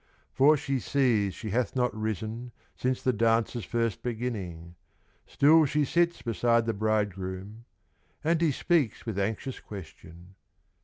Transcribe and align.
For 0.33 0.57
she 0.57 0.79
sees 0.79 1.35
she 1.35 1.51
hath 1.51 1.75
not 1.75 1.95
risen, 1.95 2.51
Since 2.75 3.03
the 3.03 3.13
dance's 3.13 3.65
first 3.65 4.01
beginning. 4.01 4.73
Still 5.27 5.63
she 5.65 5.85
sits 5.85 6.23
beside 6.23 6.65
the 6.65 6.73
bridegroom, 6.73 7.65
And 8.23 8.41
he 8.41 8.49
speaks 8.51 9.05
with 9.05 9.19
anxious 9.19 9.59
question. 9.59 10.33